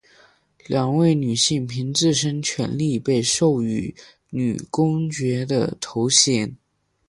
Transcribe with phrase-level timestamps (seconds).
[0.65, 3.93] 两位女性凭自身权利被授予
[4.31, 6.57] 女公爵的头衔。